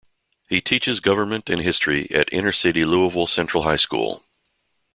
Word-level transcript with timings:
He 0.49 0.61
teaches 0.61 0.99
government 0.99 1.47
and 1.47 1.61
history 1.61 2.09
at 2.09 2.27
inner-city 2.33 2.85
Louisville 2.85 3.27
Central 3.27 3.61
High 3.65 3.75
School. 3.75 4.23